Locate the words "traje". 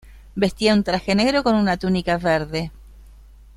0.83-1.13